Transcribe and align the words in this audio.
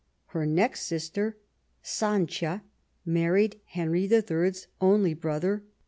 Her 0.29 0.47
next 0.47 0.87
sister, 0.87 1.37
Sanchia, 1.83 2.63
married 3.05 3.59
Henry 3.67 4.05
III.'s 4.11 4.65
only 4.81 5.13
brother. 5.13 5.61